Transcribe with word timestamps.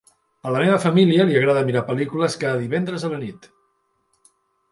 A 0.47 0.53
la 0.53 0.61
meva 0.61 0.77
família 0.85 1.27
li 1.31 1.35
agrada 1.41 1.63
mirar 1.67 1.83
pel·lícules 1.91 2.39
cada 2.45 2.63
divendres 2.63 3.05
a 3.05 3.13
la 3.13 3.19
nit. 3.27 3.49